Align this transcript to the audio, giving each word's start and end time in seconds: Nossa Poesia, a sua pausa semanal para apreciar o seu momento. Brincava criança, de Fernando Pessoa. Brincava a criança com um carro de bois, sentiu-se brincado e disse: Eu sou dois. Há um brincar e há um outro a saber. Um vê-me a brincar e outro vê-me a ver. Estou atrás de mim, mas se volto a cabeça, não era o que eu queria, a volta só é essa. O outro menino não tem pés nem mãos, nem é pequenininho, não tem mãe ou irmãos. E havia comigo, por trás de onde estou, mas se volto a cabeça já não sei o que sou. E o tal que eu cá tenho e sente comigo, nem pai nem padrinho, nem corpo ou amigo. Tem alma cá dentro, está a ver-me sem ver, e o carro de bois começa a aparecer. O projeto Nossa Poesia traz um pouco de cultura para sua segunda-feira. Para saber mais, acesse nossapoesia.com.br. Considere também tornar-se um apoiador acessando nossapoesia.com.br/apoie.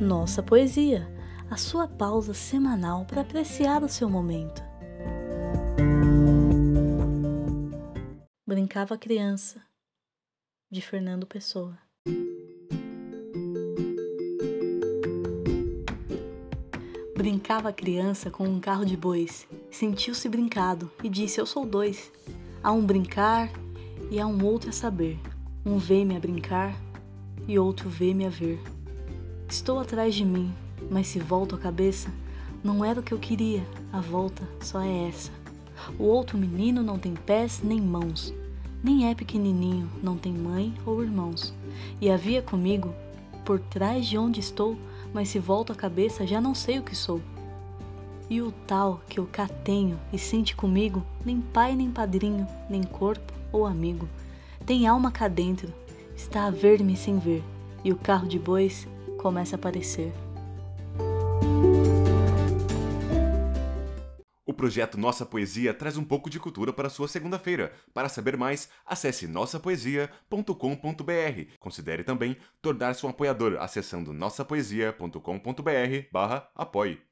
Nossa 0.00 0.42
Poesia, 0.42 1.06
a 1.50 1.58
sua 1.58 1.86
pausa 1.86 2.32
semanal 2.32 3.04
para 3.04 3.20
apreciar 3.20 3.82
o 3.82 3.88
seu 3.88 4.08
momento. 4.08 4.62
Brincava 8.46 8.96
criança, 8.96 9.60
de 10.70 10.80
Fernando 10.80 11.26
Pessoa. 11.26 11.78
Brincava 17.14 17.68
a 17.68 17.72
criança 17.72 18.30
com 18.30 18.44
um 18.44 18.58
carro 18.58 18.86
de 18.86 18.96
bois, 18.96 19.46
sentiu-se 19.70 20.26
brincado 20.30 20.90
e 21.04 21.10
disse: 21.10 21.38
Eu 21.38 21.44
sou 21.44 21.66
dois. 21.66 22.10
Há 22.62 22.72
um 22.72 22.86
brincar 22.86 23.50
e 24.10 24.18
há 24.18 24.26
um 24.26 24.42
outro 24.46 24.70
a 24.70 24.72
saber. 24.72 25.20
Um 25.62 25.76
vê-me 25.76 26.16
a 26.16 26.20
brincar 26.20 26.74
e 27.46 27.58
outro 27.58 27.90
vê-me 27.90 28.24
a 28.24 28.30
ver. 28.30 28.79
Estou 29.50 29.80
atrás 29.80 30.14
de 30.14 30.24
mim, 30.24 30.54
mas 30.88 31.08
se 31.08 31.18
volto 31.18 31.56
a 31.56 31.58
cabeça, 31.58 32.08
não 32.62 32.84
era 32.84 33.00
o 33.00 33.02
que 33.02 33.12
eu 33.12 33.18
queria, 33.18 33.66
a 33.92 34.00
volta 34.00 34.48
só 34.60 34.80
é 34.80 35.08
essa. 35.08 35.32
O 35.98 36.04
outro 36.04 36.38
menino 36.38 36.84
não 36.84 37.00
tem 37.00 37.14
pés 37.14 37.60
nem 37.60 37.80
mãos, 37.80 38.32
nem 38.80 39.10
é 39.10 39.14
pequenininho, 39.14 39.90
não 40.00 40.16
tem 40.16 40.32
mãe 40.32 40.72
ou 40.86 41.02
irmãos. 41.02 41.52
E 42.00 42.08
havia 42.08 42.40
comigo, 42.40 42.94
por 43.44 43.58
trás 43.58 44.06
de 44.06 44.16
onde 44.16 44.38
estou, 44.38 44.76
mas 45.12 45.30
se 45.30 45.40
volto 45.40 45.72
a 45.72 45.76
cabeça 45.76 46.24
já 46.24 46.40
não 46.40 46.54
sei 46.54 46.78
o 46.78 46.84
que 46.84 46.94
sou. 46.94 47.20
E 48.30 48.40
o 48.40 48.52
tal 48.68 49.00
que 49.08 49.18
eu 49.18 49.26
cá 49.26 49.48
tenho 49.48 49.98
e 50.12 50.18
sente 50.18 50.54
comigo, 50.54 51.04
nem 51.24 51.40
pai 51.40 51.74
nem 51.74 51.90
padrinho, 51.90 52.46
nem 52.70 52.84
corpo 52.84 53.32
ou 53.50 53.66
amigo. 53.66 54.08
Tem 54.64 54.86
alma 54.86 55.10
cá 55.10 55.26
dentro, 55.26 55.74
está 56.14 56.44
a 56.44 56.50
ver-me 56.50 56.96
sem 56.96 57.18
ver, 57.18 57.42
e 57.82 57.90
o 57.90 57.96
carro 57.96 58.28
de 58.28 58.38
bois 58.38 58.86
começa 59.20 59.54
a 59.54 59.58
aparecer. 59.58 60.12
O 64.46 64.54
projeto 64.54 64.98
Nossa 64.98 65.26
Poesia 65.26 65.74
traz 65.74 65.96
um 65.96 66.04
pouco 66.04 66.28
de 66.28 66.40
cultura 66.40 66.72
para 66.72 66.88
sua 66.88 67.06
segunda-feira. 67.06 67.72
Para 67.94 68.08
saber 68.08 68.36
mais, 68.36 68.68
acesse 68.84 69.28
nossapoesia.com.br. 69.28 71.56
Considere 71.60 72.02
também 72.02 72.36
tornar-se 72.60 73.06
um 73.06 73.10
apoiador 73.10 73.58
acessando 73.60 74.12
nossapoesia.com.br/apoie. 74.12 77.09